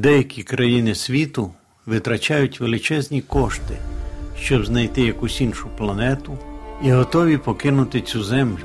Деякі 0.00 0.42
країни 0.42 0.94
світу 0.94 1.50
витрачають 1.86 2.60
величезні 2.60 3.20
кошти, 3.20 3.76
щоб 4.40 4.66
знайти 4.66 5.02
якусь 5.02 5.40
іншу 5.40 5.68
планету, 5.78 6.38
і 6.82 6.92
готові 6.92 7.36
покинути 7.36 8.00
цю 8.00 8.24
землю, 8.24 8.64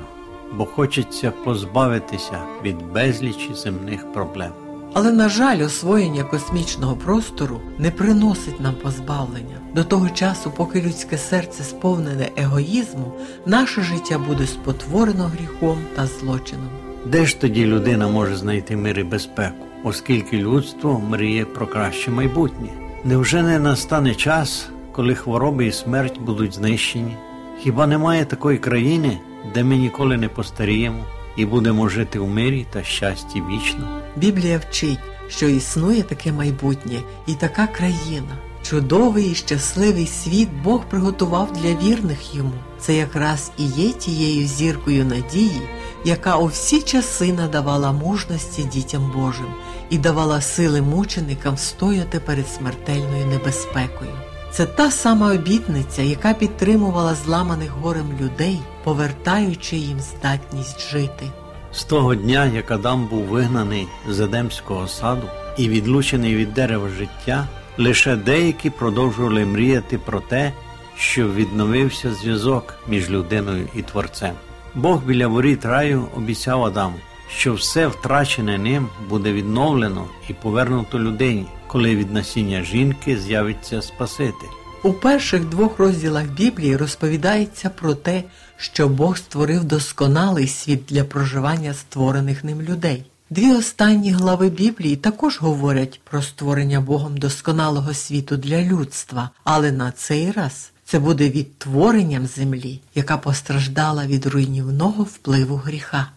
бо 0.58 0.66
хочеться 0.66 1.32
позбавитися 1.32 2.40
від 2.64 2.76
безлічі 2.94 3.50
земних 3.54 4.14
проблем. 4.14 4.52
Але, 4.94 5.12
на 5.12 5.30
жаль, 5.30 5.66
освоєння 5.66 6.24
космічного 6.24 6.96
простору 6.96 7.62
не 7.78 7.92
приносить 7.92 8.60
нам 8.60 8.76
позбавлення. 8.76 9.58
До 9.74 9.84
того 9.84 10.10
часу, 10.10 10.52
поки 10.58 10.82
людське 10.82 11.18
серце 11.18 11.64
сповнене 11.64 12.30
егоїзму, 12.38 13.14
наше 13.46 13.82
життя 13.82 14.20
буде 14.20 14.48
спотворено 14.48 15.32
гріхом 15.38 15.78
та 15.96 16.08
злочином. 16.08 16.70
Де 17.06 17.26
ж 17.26 17.40
тоді 17.42 17.66
людина 17.66 18.08
може 18.08 18.36
знайти 18.36 18.76
мир 18.76 19.00
і 19.00 19.04
безпеку, 19.04 19.66
оскільки 19.86 20.38
людство 20.38 21.02
мріє 21.10 21.46
про 21.46 21.68
краще 21.68 22.12
майбутнє? 22.12 22.70
Невже 23.04 23.44
не 23.44 23.60
настане 23.60 24.16
час, 24.16 24.70
коли 24.92 25.16
хвороби 25.16 25.66
і 25.66 25.72
смерть 25.72 26.20
будуть 26.20 26.54
знищені? 26.54 27.18
Хіба 27.60 27.88
немає 27.88 28.26
такої 28.26 28.58
країни, 28.58 29.18
де 29.54 29.64
ми 29.64 29.78
ніколи 29.78 30.18
не 30.18 30.30
постаріємо 30.30 31.04
і 31.36 31.46
будемо 31.46 31.90
жити 31.90 32.20
в 32.20 32.28
мирі 32.28 32.66
та 32.74 32.84
щасті 32.84 33.44
вічно? 33.50 34.02
Біблія 34.16 34.58
вчить, 34.70 35.00
що 35.30 35.48
існує 35.48 36.04
таке 36.04 36.32
майбутнє 36.32 37.00
і 37.28 37.34
така 37.34 37.68
країна. 37.68 38.38
Чудовий 38.64 39.32
і 39.32 39.36
щасливий 39.36 40.08
світ 40.08 40.50
Бог 40.64 40.86
приготував 40.90 41.54
для 41.54 41.88
вірних 41.88 42.36
йому. 42.36 42.54
Це 42.80 42.96
якраз 42.96 43.52
і 43.58 43.66
є 43.66 43.92
тією 43.92 44.48
зіркою 44.48 45.06
надії, 45.06 45.62
яка 46.06 46.38
у 46.38 46.46
всі 46.46 46.82
часи 46.82 47.34
надавала 47.34 47.92
мужності 47.92 48.64
дітям 48.64 49.12
Божим 49.16 49.54
і 49.90 49.98
давала 49.98 50.42
сили 50.42 50.82
мученикам 50.82 51.58
стояти 51.58 52.20
перед 52.20 52.50
смертельною 52.50 53.26
небезпекою. 53.26 54.12
Це 54.52 54.66
та 54.66 54.92
сама 54.92 55.34
обітниця, 55.34 56.02
яка 56.02 56.34
підтримувала 56.34 57.16
зламаних 57.16 57.72
горем 57.72 58.10
людей, 58.22 58.60
повертаючи 58.84 59.76
їм 59.76 60.00
здатність 60.00 60.92
жити. 60.92 61.26
З 61.72 61.84
того 61.84 62.16
дня, 62.16 62.46
як 62.46 62.72
Адам 62.72 63.08
був 63.08 63.24
вигнаний 63.24 63.88
з 64.10 64.20
Едемського 64.20 64.88
саду 64.88 65.28
і 65.58 65.70
відлучений 65.70 66.36
від 66.36 66.54
дерева 66.54 66.90
життя, 66.90 67.48
лише 67.78 68.16
деякі 68.16 68.70
продовжували 68.70 69.46
мріяти 69.46 69.98
про 69.98 70.20
те, 70.20 70.54
що 70.98 71.30
відновився 71.30 72.14
зв'язок 72.14 72.74
між 72.88 73.10
людиною 73.10 73.68
і 73.76 73.82
творцем. 73.82 74.34
Бог 74.76 75.04
біля 75.06 75.28
воріт 75.28 75.66
раю 75.66 76.08
обіцяв 76.16 76.64
Адаму, 76.64 76.96
що 77.30 77.54
все 77.54 77.88
втрачене 77.88 78.58
ним 78.58 78.88
буде 79.10 79.34
відновлено 79.34 80.06
і 80.30 80.34
повернуто 80.34 81.00
людині, 81.00 81.46
коли 81.68 81.96
від 81.96 82.14
насіння 82.14 82.64
жінки 82.64 83.18
з'явиться 83.18 83.82
Спаситель. 83.82 84.48
У 84.84 84.94
перших 84.94 85.46
двох 85.46 85.80
розділах 85.80 86.26
Біблії 86.26 86.78
розповідається 86.78 87.70
про 87.70 87.96
те, 87.96 88.24
що 88.58 88.88
Бог 88.88 89.18
створив 89.18 89.64
досконалий 89.64 90.48
світ 90.48 90.82
для 90.90 91.04
проживання 91.04 91.74
створених 91.74 92.44
ним 92.44 92.62
людей. 92.62 93.06
Дві 93.30 93.52
останні 93.52 94.12
глави 94.12 94.50
Біблії 94.50 94.96
також 94.96 95.40
говорять 95.40 96.02
про 96.04 96.22
створення 96.22 96.82
Богом 96.82 97.18
досконалого 97.18 97.94
світу 97.94 98.38
для 98.38 98.62
людства, 98.62 99.30
але 99.44 99.72
на 99.72 99.92
цей 99.92 100.32
раз 100.32 100.72
це 100.86 101.00
буде 101.00 101.30
відтворенням 101.30 102.26
землі, 102.26 102.80
яка 102.96 103.18
постраждала 103.18 104.06
від 104.06 104.26
руйнівного 104.26 105.04
впливу 105.04 105.56
гріха. 105.56 106.12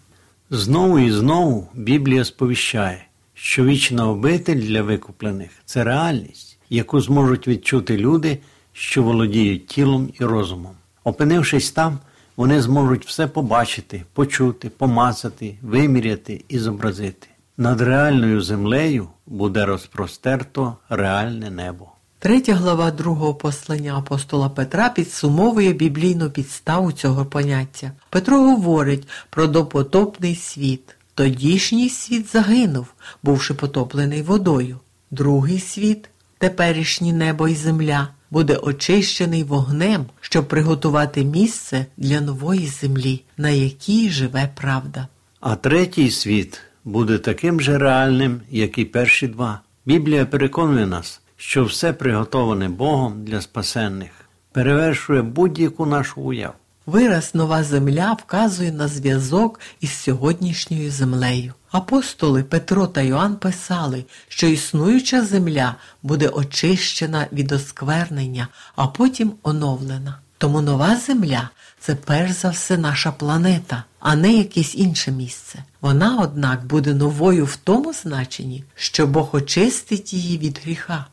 Знову 0.51 0.99
і 0.99 1.13
знову 1.13 1.69
Біблія 1.75 2.25
сповіщає, 2.25 3.07
що 3.35 3.65
вічна 3.65 4.09
обитель 4.09 4.61
для 4.61 4.83
викуплених 4.83 5.51
це 5.65 5.85
реальність, 5.85 6.59
яку 6.71 7.01
зможуть 7.01 7.49
відчути 7.49 7.97
люди, 7.97 8.39
що 8.73 9.03
володіють 9.03 9.67
тілом 9.67 10.13
і 10.21 10.25
розумом. 10.25 10.73
Опинившись 11.05 11.71
там, 11.71 11.99
вони 12.37 12.63
зможуть 12.63 13.07
все 13.07 13.27
побачити, 13.27 14.03
почути, 14.13 14.69
помацати, 14.69 15.55
виміряти 15.63 16.45
і 16.49 16.59
зобразити. 16.59 17.29
Над 17.57 17.81
реальною 17.81 18.43
землею 18.43 19.09
буде 19.27 19.67
розпростерто 19.67 20.77
реальне 20.89 21.51
небо. 21.51 21.93
Третя 22.21 22.55
глава 22.55 22.91
другого 22.91 23.35
послання 23.35 23.97
апостола 23.99 24.49
Петра 24.49 24.89
підсумовує 24.89 25.73
біблійну 25.73 26.31
підставу 26.31 26.93
цього 26.93 27.25
поняття. 27.25 27.93
Петро 28.11 28.37
говорить 28.39 29.09
про 29.31 29.47
допотопний 29.47 30.37
світ. 30.37 30.97
Тодішній 31.15 31.89
світ 31.89 32.33
загинув, 32.33 32.87
бувши 33.23 33.55
потоплений 33.55 34.23
водою. 34.23 34.79
Другий 35.11 35.61
світ, 35.61 36.09
теперішнє 36.39 37.13
небо 37.13 37.49
і 37.49 37.55
земля, 37.55 38.09
буде 38.31 38.57
очищений 38.57 39.45
вогнем, 39.45 40.07
щоб 40.21 40.49
приготувати 40.49 41.25
місце 41.25 41.87
для 41.97 42.21
нової 42.21 42.67
землі, 42.67 43.23
на 43.37 43.49
якій 43.49 44.11
живе 44.11 44.51
правда. 44.55 45.09
А 45.41 45.57
третій 45.57 46.11
світ 46.11 46.61
буде 46.85 47.19
таким 47.19 47.61
же 47.61 47.79
реальним, 47.79 48.41
як 48.51 48.79
і 48.79 48.85
перші 48.85 49.29
два. 49.29 49.61
Біблія 49.87 50.27
переконує 50.27 50.87
нас, 50.87 51.21
що 51.41 51.65
все 51.65 51.93
приготоване 51.93 52.69
Богом 52.69 53.25
для 53.25 53.41
спасенних 53.41 54.11
перевершує 54.53 55.23
будь-яку 55.23 55.87
нашу 55.87 56.21
уяву. 56.21 56.55
Вираз 56.87 57.35
нова 57.35 57.65
земля 57.65 58.13
вказує 58.13 58.73
на 58.73 58.89
зв'язок 58.89 59.61
із 59.81 59.93
сьогоднішньою 59.93 60.91
землею. 60.91 61.53
Апостоли 61.71 62.43
Петро 62.45 62.87
та 62.87 63.01
Йоанн 63.01 63.37
писали, 63.37 64.05
що 64.29 64.47
існуюча 64.47 65.25
земля 65.25 65.75
буде 66.03 66.29
очищена 66.29 67.27
від 67.33 67.53
осквернення, 67.53 68.49
а 68.77 68.87
потім 68.87 69.33
оновлена. 69.43 70.19
Тому 70.39 70.61
нова 70.61 70.97
земля 70.97 71.51
це 71.81 71.95
перш 71.95 72.33
за 72.33 72.49
все 72.49 72.79
наша 72.79 73.13
планета, 73.13 73.85
а 74.01 74.17
не 74.17 74.33
якесь 74.33 74.75
інше 74.75 75.11
місце. 75.11 75.59
Вона, 75.81 76.19
однак, 76.23 76.67
буде 76.67 76.95
новою 76.95 77.45
в 77.45 77.57
тому 77.57 77.93
значенні, 77.93 78.65
що 78.75 79.07
Бог 79.07 79.29
очистить 79.33 80.13
її 80.13 80.39
від 80.39 80.61
гріха. 80.65 81.05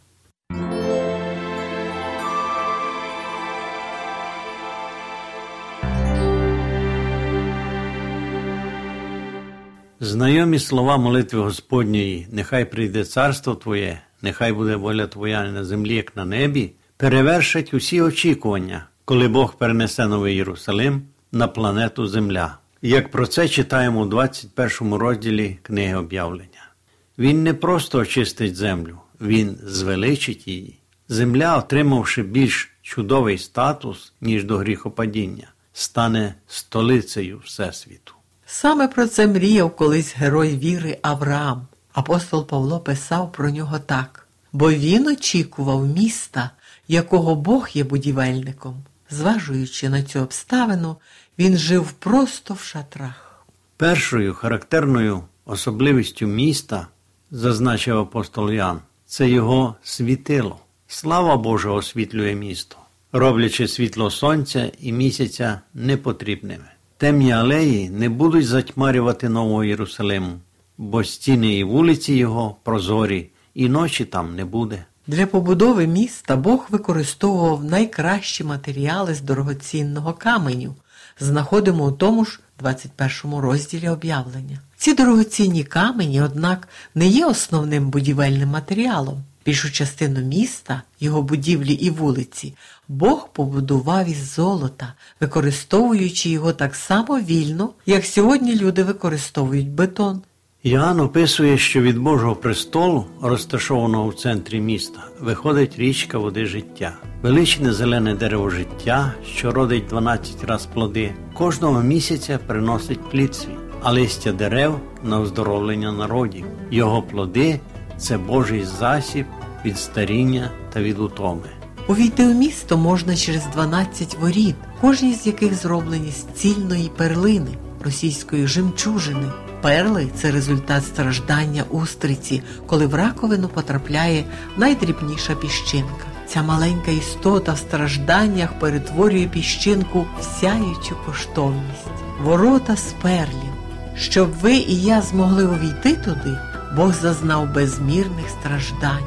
Знайомі 10.06 10.60
слова 10.60 10.98
молитви 10.98 11.42
Господньої, 11.42 12.28
нехай 12.32 12.66
прийде 12.72 13.06
царство 13.06 13.56
Твоє, 13.56 14.02
нехай 14.22 14.54
буде 14.54 14.76
воля 14.76 15.08
Твоя 15.08 15.52
на 15.52 15.66
землі, 15.66 15.96
як 15.96 16.16
на 16.16 16.26
небі, 16.26 16.72
перевершать 16.98 17.74
усі 17.74 18.02
очікування, 18.02 18.88
коли 19.06 19.28
Бог 19.28 19.58
перенесе 19.58 20.08
Новий 20.08 20.36
Єрусалим 20.36 21.02
на 21.32 21.48
планету 21.48 22.08
Земля. 22.08 22.58
Як 22.82 23.12
про 23.12 23.28
це 23.28 23.48
читаємо 23.48 24.02
у 24.02 24.06
21 24.06 24.94
розділі 24.94 25.60
книги 25.62 25.96
об'явлення. 25.96 26.70
Він 27.18 27.44
не 27.44 27.54
просто 27.54 28.00
очистить 28.00 28.56
землю, 28.56 28.98
він 29.22 29.58
звеличить 29.64 30.48
її. 30.48 30.80
Земля, 31.10 31.58
отримавши 31.58 32.24
більш 32.24 32.72
чудовий 32.82 33.38
статус, 33.38 34.14
ніж 34.22 34.44
до 34.44 34.58
гріхопадіння, 34.58 35.48
стане 35.74 36.36
столицею 36.48 37.42
Всесвіту. 37.46 38.15
Саме 38.46 38.88
про 38.88 39.08
це 39.08 39.28
мріяв 39.28 39.76
колись 39.76 40.16
герой 40.16 40.58
віри 40.58 40.98
Авраам. 41.02 41.68
Апостол 41.94 42.48
Павло 42.48 42.80
писав 42.80 43.32
про 43.32 43.50
нього 43.50 43.80
так: 43.80 44.28
бо 44.54 44.72
він 44.72 45.08
очікував 45.08 45.88
міста, 45.88 46.50
якого 46.88 47.36
Бог 47.36 47.70
є 47.74 47.84
будівельником. 47.84 48.84
Зважуючи 49.10 49.90
на 49.90 50.04
цю 50.04 50.20
обставину, 50.20 50.96
він 51.40 51.58
жив 51.58 51.92
просто 51.92 52.54
в 52.54 52.60
шатрах. 52.60 53.46
Першою 53.78 54.34
характерною 54.34 55.24
особливістю 55.46 56.28
міста, 56.28 56.88
зазначив 57.32 57.98
апостол 57.98 58.52
Ян, 58.52 58.80
це 59.06 59.30
його 59.30 59.76
світило. 59.84 60.60
Слава 60.88 61.38
Божа 61.38 61.70
освітлює 61.70 62.36
місто, 62.36 62.78
роблячи 63.12 63.68
світло 63.68 64.12
сонця 64.12 64.72
і 64.82 64.92
місяця 64.92 65.62
непотрібними. 65.74 66.75
Темні 67.06 67.32
алеї 67.32 67.90
не 67.90 68.10
будуть 68.10 68.48
затьмарювати 68.48 69.30
Нового 69.30 69.64
Єрусалиму, 69.64 70.40
бо 70.78 71.04
стіни 71.04 71.54
і 71.54 71.64
вулиці 71.64 72.14
його 72.14 72.56
прозорі, 72.64 73.30
і 73.54 73.70
ночі 73.70 74.06
там 74.06 74.36
не 74.36 74.46
буде. 74.46 74.86
Для 75.08 75.26
побудови 75.26 75.88
міста 75.88 76.36
Бог 76.36 76.68
використовував 76.70 77.64
найкращі 77.64 78.44
матеріали 78.44 79.14
з 79.14 79.22
дорогоцінного 79.22 80.14
каменю. 80.14 80.76
Знаходимо 81.20 81.86
у 81.86 81.92
тому 81.92 82.26
ж 82.26 82.40
21 82.60 83.40
розділі 83.40 83.90
об'явлення. 83.90 84.60
Ці 84.78 84.94
дорогоцінні 84.94 85.64
камені, 85.64 86.22
однак, 86.22 86.68
не 86.96 87.08
є 87.08 87.26
основним 87.26 87.90
будівельним 87.90 88.50
матеріалом. 88.50 89.24
Більшу 89.46 89.72
частину 89.72 90.20
міста, 90.22 90.82
його 91.00 91.22
будівлі 91.22 91.74
і 91.74 91.90
вулиці, 91.90 92.54
Бог 92.88 93.30
побудував 93.34 94.10
із 94.10 94.34
золота, 94.34 94.94
використовуючи 95.22 96.30
його 96.30 96.54
так 96.54 96.76
само 96.76 97.20
вільно, 97.20 97.70
як 97.86 98.06
сьогодні 98.06 98.56
люди 98.56 98.84
використовують 98.84 99.70
бетон. 99.70 100.22
Іоанн 100.64 101.00
описує, 101.00 101.58
що 101.58 101.82
від 101.82 101.98
Божого 101.98 102.36
престолу, 102.36 103.06
розташованого 103.22 104.08
в 104.08 104.16
центрі 104.16 104.60
міста, 104.60 105.00
виходить 105.20 105.78
річка 105.78 106.18
води 106.18 106.46
життя, 106.46 106.94
величне 107.22 107.74
зелене 107.74 108.16
дерево 108.16 108.50
життя, 108.50 109.14
що 109.36 109.52
родить 109.52 109.88
12 109.90 110.44
раз 110.44 110.66
плоди, 110.66 111.14
кожного 111.34 111.82
місяця 111.82 112.38
приносить 112.38 113.10
плід 113.10 113.36
свій, 113.36 113.58
а 113.82 113.92
листя 113.92 114.32
дерев 114.32 114.80
на 115.04 115.20
оздоровлення 115.20 115.92
народів. 115.92 116.46
Його 116.72 117.02
плоди 117.02 117.60
це 117.98 118.18
Божий 118.18 118.66
засіб 118.80 119.26
від 119.66 119.80
старіння 119.80 120.52
та 120.74 120.82
від 120.82 121.00
утоми. 121.00 121.50
Увійти 121.88 122.28
у 122.28 122.34
місто 122.34 122.78
можна 122.78 123.16
через 123.16 123.46
12 123.54 124.18
воріт, 124.22 124.56
кожні 124.82 125.14
з 125.14 125.28
яких 125.28 125.54
зроблені 125.54 126.12
з 126.12 126.40
цільної 126.40 126.92
перлини, 126.98 127.52
російської 127.84 128.48
жемчужини. 128.48 129.32
Перли 129.62 130.08
це 130.16 130.32
результат 130.32 130.86
страждання 130.86 131.64
устриці, 131.70 132.44
коли 132.68 132.88
в 132.88 132.96
раковину 132.96 133.48
потрапляє 133.48 134.26
найдрібніша 134.58 135.36
піщинка. 135.36 136.06
Ця 136.28 136.44
маленька 136.44 136.92
істота 136.92 137.54
в 137.54 137.58
стражданнях 137.58 138.60
перетворює 138.60 139.26
піщинку 139.26 140.06
в 140.20 140.24
сяючу 140.40 140.96
коштовність, 141.06 141.88
ворота 142.22 142.76
з 142.76 142.94
перлів. 143.02 143.54
Щоб 143.98 144.32
ви 144.42 144.54
і 144.54 144.82
я 144.82 145.02
змогли 145.02 145.46
увійти 145.46 145.96
туди, 145.96 146.38
Бог 146.76 146.94
зазнав 146.94 147.54
безмірних 147.54 148.30
страждань, 148.30 149.04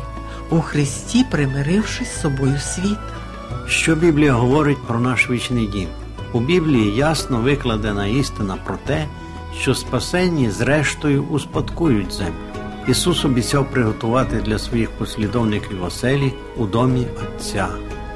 у 0.51 0.61
Христі 0.61 1.25
примирившись 1.31 2.09
з 2.09 2.21
собою 2.21 2.59
світ. 2.59 2.99
Що 3.67 3.95
Біблія 3.95 4.33
говорить 4.33 4.87
про 4.87 5.01
наш 5.01 5.31
вічний 5.31 5.67
дім? 5.67 5.89
У 6.33 6.41
Біблії 6.41 6.97
ясно 6.97 7.39
викладена 7.39 8.07
істина 8.07 8.57
про 8.67 8.77
те, 8.87 9.07
що 9.61 9.75
спасенні 9.75 10.51
зрештою 10.51 11.23
успадкують 11.23 12.13
землю. 12.13 12.33
Ісус 12.89 13.25
обіцяв 13.25 13.71
приготувати 13.71 14.37
для 14.37 14.59
своїх 14.59 14.91
послідовників 14.91 15.85
оселі 15.85 16.33
у 16.57 16.67
домі 16.67 17.07
Отця. 17.23 17.69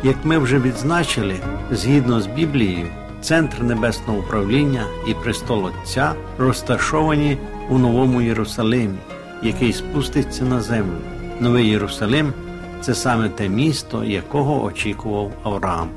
Як 0.02 0.16
ми 0.25 0.38
вже 0.38 0.58
відзначили, 0.58 1.37
згідно 1.70 2.20
з 2.20 2.26
Біблією, 2.26 2.87
центр 3.20 3.62
небесного 3.62 4.19
управління 4.19 4.84
і 5.08 5.14
престол 5.14 5.64
Отця 5.64 6.14
розташовані 6.38 7.38
у 7.69 7.78
Новому 7.78 8.22
Єрусалимі, 8.22 8.99
який 9.43 9.73
спуститься 9.73 10.44
на 10.44 10.61
землю. 10.61 10.99
Новий 11.41 11.69
Єрусалим 11.69 12.33
це 12.81 12.94
саме 12.94 13.29
те 13.29 13.49
місто, 13.49 14.05
якого 14.05 14.65
очікував 14.65 15.33
Авраам. 15.43 15.89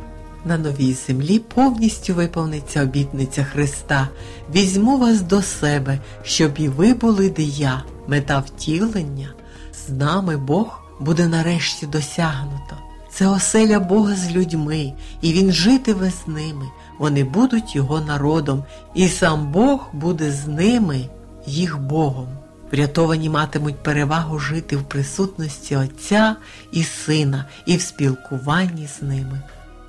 На 0.46 0.58
новій 0.58 0.94
землі 0.94 1.40
повністю 1.40 2.14
виповниться 2.14 2.84
обітниця 2.84 3.44
Христа. 3.44 4.10
Візьму 4.56 4.98
вас 4.98 5.22
до 5.22 5.42
себе, 5.42 6.00
щоб 6.24 6.52
і 6.58 6.68
ви 6.68 6.94
були, 6.94 7.30
де 7.30 7.44
я. 7.44 7.84
Мета 8.08 8.40
втілення. 8.40 9.34
З 9.74 9.90
нами 9.90 10.38
Бог 10.38 10.82
буде 11.00 11.28
нарешті 11.28 11.88
досягнуто. 11.88 12.76
Це 13.10 13.28
оселя 13.28 13.80
Бога 13.80 14.16
з 14.16 14.32
людьми, 14.32 14.94
і 15.22 15.34
Він 15.34 15.52
житиме 15.52 16.12
з 16.12 16.28
ними. 16.28 16.66
Вони 17.00 17.24
будуть 17.24 17.76
його 17.76 18.02
народом, 18.02 18.64
і 18.96 19.08
сам 19.08 19.52
Бог 19.52 19.88
буде 19.94 20.32
з 20.32 20.48
ними, 20.48 21.10
їх 21.46 21.80
Богом. 21.80 22.28
Врятовані 22.72 23.30
матимуть 23.30 23.84
перевагу 23.84 24.40
жити 24.40 24.78
в 24.78 24.84
присутності 24.84 25.76
Отця 25.76 26.36
і 26.72 26.84
Сина, 26.84 27.46
і 27.66 27.78
в 27.78 27.82
спілкуванні 27.82 28.88
з 28.88 29.02
ними. 29.02 29.42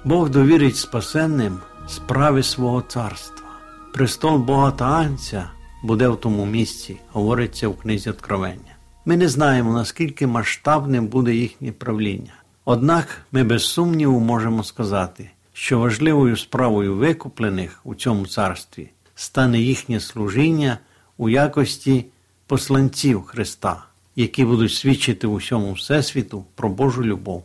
Бог 0.04 0.30
довірить 0.30 0.76
спасенним 0.76 1.58
справи 1.88 2.42
свого 2.42 2.82
царства. 2.82 3.46
Престол 3.94 4.38
Бога 4.38 4.70
та 4.70 4.84
Анця 4.84 5.50
буде 5.82 6.08
в 6.08 6.20
тому 6.20 6.46
місці, 6.46 6.96
говориться 7.12 7.68
в 7.68 7.78
книзі 7.78 8.10
Откровення. 8.10 8.76
Ми 9.04 9.16
не 9.16 9.28
знаємо, 9.28 9.72
наскільки 9.72 10.26
масштабним 10.26 11.06
буде 11.06 11.34
їхнє 11.34 11.72
правління. 11.72 12.32
Однак 12.64 13.08
ми 13.32 13.44
без 13.44 13.64
сумніву 13.66 14.20
можемо 14.20 14.64
сказати, 14.64 15.30
що 15.52 15.78
важливою 15.78 16.36
справою 16.36 16.96
викуплених 16.96 17.80
у 17.84 17.94
цьому 17.94 18.26
царстві 18.26 18.90
стане 19.14 19.60
їхнє 19.60 20.00
служіння 20.00 20.78
у 21.16 21.28
якості 21.28 22.06
посланців 22.46 23.22
Христа, 23.22 23.84
які 24.16 24.44
будуть 24.44 24.74
свідчити 24.74 25.26
усьому 25.26 25.72
Всесвіту 25.72 26.44
про 26.54 26.68
Божу 26.68 27.04
любов. 27.04 27.44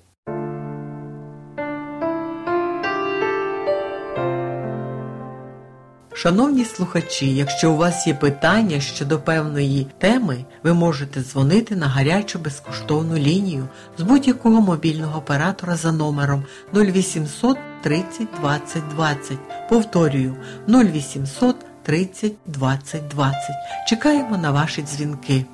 Шановні 6.13 6.65
слухачі, 6.65 7.35
якщо 7.35 7.71
у 7.71 7.77
вас 7.77 8.07
є 8.07 8.13
питання 8.13 8.79
щодо 8.79 9.19
певної 9.19 9.87
теми, 9.97 10.45
ви 10.63 10.73
можете 10.73 11.21
дзвонити 11.21 11.75
на 11.75 11.87
гарячу 11.87 12.39
безкоштовну 12.39 13.17
лінію 13.17 13.67
з 13.97 14.01
будь-якого 14.01 14.61
мобільного 14.61 15.19
оператора 15.19 15.75
за 15.75 15.91
номером 15.91 16.43
0800 16.73 17.57
30 17.83 18.27
20 18.41 18.83
20. 18.95 19.37
Повторюю 19.69 20.35
0800 20.67 21.55
30 21.83 22.33
20 22.45 23.07
20. 23.07 23.39
Чекаємо 23.87 24.37
на 24.37 24.51
ваші 24.51 24.81
дзвінки. 24.81 25.45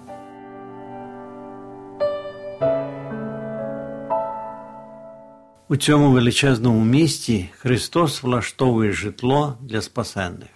У 5.69 5.75
цьому 5.75 6.11
величезному 6.11 6.85
місті 6.85 7.49
Христос 7.57 8.23
влаштовує 8.23 8.91
житло 8.91 9.57
для 9.61 9.81
спасенних. 9.81 10.49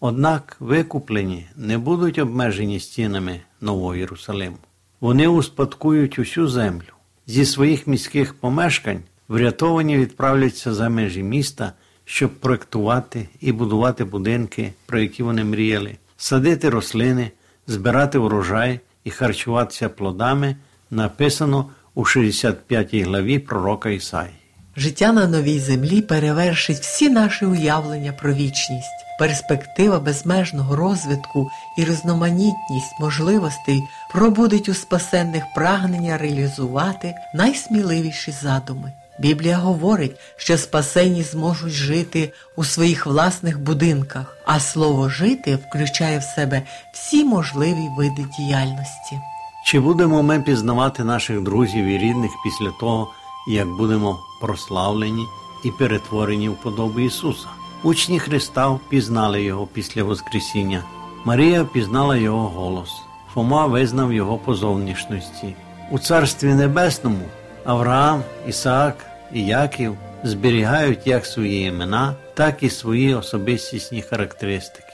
Однак 0.00 0.56
викуплені 0.60 1.46
не 1.56 1.78
будуть 1.78 2.18
обмежені 2.18 2.80
стінами 2.80 3.40
Нового 3.60 3.94
Єрусалиму. 3.94 4.56
Вони 5.00 5.28
успадкують 5.28 6.18
усю 6.18 6.48
землю. 6.48 6.92
Зі 7.26 7.44
своїх 7.44 7.86
міських 7.86 8.34
помешкань 8.34 9.02
врятовані 9.28 9.98
відправляться 9.98 10.74
за 10.74 10.88
межі 10.88 11.22
міста, 11.22 11.72
щоб 12.04 12.40
проектувати 12.40 13.28
і 13.40 13.52
будувати 13.52 14.04
будинки, 14.04 14.72
про 14.86 14.98
які 14.98 15.22
вони 15.22 15.44
мріяли, 15.44 15.96
садити 16.16 16.70
рослини, 16.70 17.30
збирати 17.66 18.18
урожай 18.18 18.80
і 19.04 19.10
харчуватися 19.10 19.88
плодами, 19.88 20.56
написано 20.90 21.70
у 21.94 22.04
65 22.04 22.94
главі 22.94 23.38
пророка 23.38 23.90
Ісаї. 23.90 24.30
Життя 24.76 25.12
на 25.12 25.26
новій 25.26 25.60
землі 25.60 26.02
перевершить 26.02 26.78
всі 26.78 27.10
наші 27.10 27.46
уявлення 27.46 28.12
про 28.12 28.32
вічність. 28.34 29.04
Перспектива 29.18 29.98
безмежного 29.98 30.76
розвитку 30.76 31.50
і 31.78 31.84
різноманітність 31.84 33.00
можливостей 33.00 33.82
пробудить 34.12 34.68
у 34.68 34.74
спасенних 34.74 35.44
прагнення 35.54 36.18
реалізувати 36.18 37.14
найсміливіші 37.34 38.32
задуми. 38.32 38.92
Біблія 39.18 39.56
говорить, 39.56 40.16
що 40.36 40.58
спасені 40.58 41.22
зможуть 41.22 41.72
жити 41.72 42.32
у 42.56 42.64
своїх 42.64 43.06
власних 43.06 43.60
будинках, 43.60 44.36
а 44.46 44.60
слово 44.60 45.08
жити 45.08 45.56
включає 45.56 46.18
в 46.18 46.22
себе 46.22 46.62
всі 46.92 47.24
можливі 47.24 47.88
види 47.96 48.26
діяльності. 48.38 49.20
Чи 49.66 49.80
будемо 49.80 50.22
ми 50.22 50.40
пізнавати 50.40 51.04
наших 51.04 51.40
друзів 51.40 51.84
і 51.84 51.98
рідних 51.98 52.30
після 52.44 52.70
того, 52.80 53.10
як 53.48 53.68
будемо 53.68 54.18
прославлені 54.40 55.26
і 55.64 55.70
перетворені 55.70 56.48
в 56.48 56.56
подобу 56.56 57.00
Ісуса? 57.00 57.46
Учні 57.82 58.18
Христа 58.18 58.68
впізнали 58.68 59.42
Його 59.42 59.66
після 59.66 60.02
Воскресіння. 60.02 60.84
Марія 61.24 61.62
впізнала 61.62 62.16
Його 62.16 62.48
голос, 62.48 62.90
Фома 63.34 63.66
визнав 63.66 64.12
Його 64.12 64.38
по 64.38 64.54
зовнішності. 64.54 65.54
У 65.90 65.98
Царстві 65.98 66.54
Небесному 66.54 67.24
Авраам, 67.64 68.22
Ісаак 68.48 68.96
і 69.32 69.46
Яків 69.46 69.96
зберігають 70.24 71.06
як 71.06 71.26
свої 71.26 71.68
імена, 71.68 72.14
так 72.34 72.62
і 72.62 72.70
свої 72.70 73.14
особистісні 73.14 74.02
характеристики. 74.02 74.92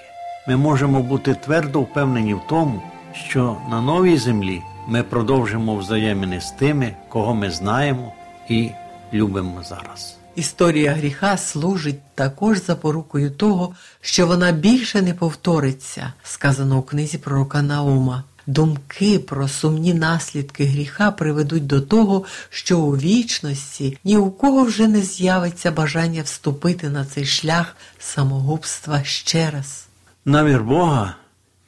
Ми 0.49 0.57
можемо 0.57 1.03
бути 1.03 1.35
твердо 1.35 1.81
впевнені 1.81 2.35
в 2.35 2.41
тому, 2.49 2.83
що 3.29 3.57
на 3.71 3.83
новій 3.83 4.17
землі 4.17 4.63
ми 4.89 5.03
продовжимо 5.03 5.77
взаємини 5.77 6.41
з 6.41 6.51
тими, 6.51 6.95
кого 7.09 7.35
ми 7.35 7.51
знаємо 7.51 8.13
і 8.49 8.71
любимо 9.13 9.63
зараз. 9.63 10.17
Історія 10.35 10.93
гріха 10.93 11.37
служить 11.37 12.01
також 12.15 12.63
запорукою 12.63 13.31
того, 13.31 13.75
що 14.01 14.27
вона 14.27 14.53
більше 14.53 15.03
не 15.03 15.15
повториться, 15.15 16.13
сказано 16.23 16.79
у 16.79 16.83
книзі 16.83 17.19
пророка 17.19 17.63
Наума. 17.63 18.25
Думки 18.47 19.19
про 19.19 19.49
сумні 19.49 19.95
наслідки 19.95 20.65
гріха 20.65 21.11
приведуть 21.11 21.67
до 21.67 21.81
того, 21.81 22.25
що 22.51 22.79
у 22.79 22.97
вічності 22.97 23.99
ні 24.05 24.17
у 24.17 24.31
кого 24.31 24.65
вже 24.65 24.89
не 24.89 25.03
з'явиться 25.03 25.71
бажання 25.71 26.23
вступити 26.23 26.89
на 26.89 27.05
цей 27.05 27.25
шлях 27.25 27.77
самогубства 27.99 29.05
ще 29.05 29.51
раз. 29.51 29.87
Намір 30.25 30.63
Бога 30.63 31.15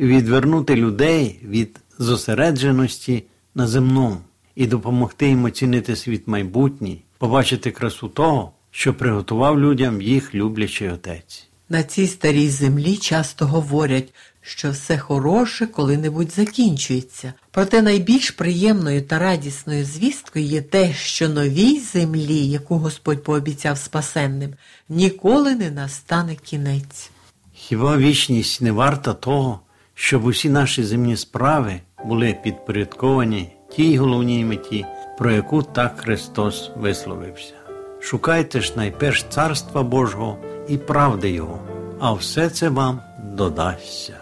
відвернути 0.01 0.77
людей 0.77 1.41
від 1.45 1.81
зосередженості 1.99 3.25
на 3.55 3.67
земному 3.67 4.17
і 4.55 4.67
допомогти 4.67 5.29
їм 5.29 5.45
оцінити 5.45 5.97
світ 5.97 6.29
майбутній, 6.29 7.03
побачити 7.19 7.71
красу 7.71 8.09
того, 8.09 8.53
що 8.71 8.95
приготував 8.95 9.61
людям 9.61 10.03
їх 10.03 10.35
люблячий 10.35 10.89
отець. 10.89 11.49
На 11.69 11.83
цій 11.83 12.07
старій 12.07 12.49
землі 12.49 12.97
часто 12.97 13.47
говорять, 13.47 14.15
що 14.43 14.71
все 14.71 14.99
хороше 14.99 15.67
коли-небудь 15.67 16.33
закінчується. 16.33 17.33
Проте 17.51 17.83
найбільш 17.83 18.31
приємною 18.31 19.03
та 19.03 19.19
радісною 19.19 19.85
звісткою 19.85 20.45
є 20.45 20.63
те, 20.63 20.93
що 20.93 21.29
новій 21.29 21.81
землі, 21.81 22.47
яку 22.47 22.79
Господь 22.79 23.23
пообіцяв 23.23 23.79
спасенним, 23.79 24.55
ніколи 24.89 25.55
не 25.55 25.71
настане 25.71 26.35
кінець. 26.35 27.11
Хіба 27.55 27.97
вічність 27.97 28.61
не 28.61 28.73
варта 28.73 29.15
того, 29.15 29.61
щоб 29.95 30.25
усі 30.25 30.49
наші 30.49 30.85
земні 30.85 31.17
справи 31.17 31.81
були 32.05 32.39
підпорядковані 32.45 33.53
тій 33.77 33.99
головній 33.99 34.45
меті, 34.45 34.87
про 35.19 35.33
яку 35.33 35.63
так 35.63 36.01
Христос 36.01 36.71
висловився? 36.77 37.55
Шукайте 38.01 38.61
ж 38.61 38.73
найперш 38.77 39.25
Царства 39.29 39.83
Божого 39.83 40.39
і 40.69 40.79
правди 40.79 41.31
Його, 41.31 41.61
а 42.01 42.13
все 42.13 42.51
це 42.51 42.69
вам 42.69 43.01
додасться. 43.25 44.22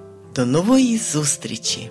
До 0.35 0.45
нової 0.45 0.97
зустрічі! 0.97 1.89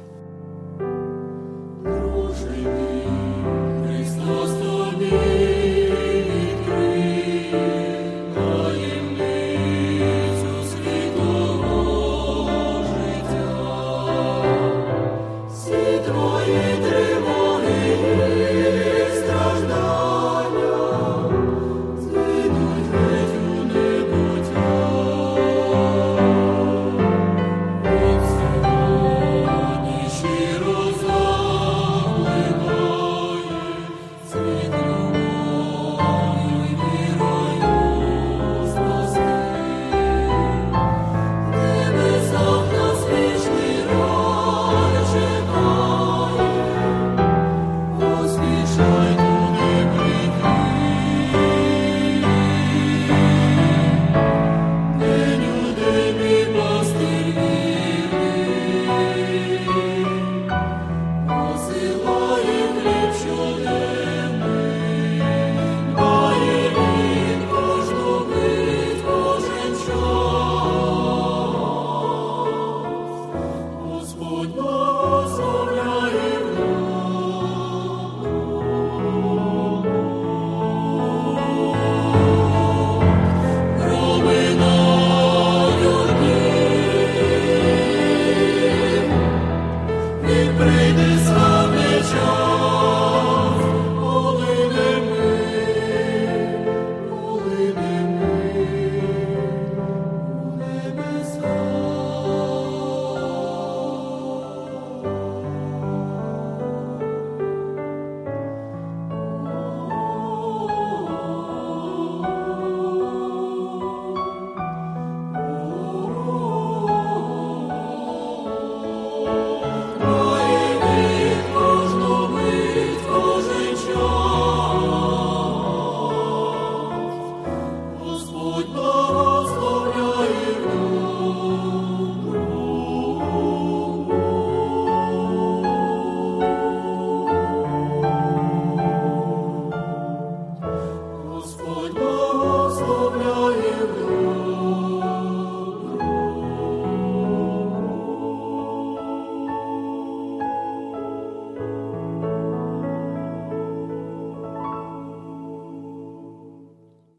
Lord. 74.46 74.79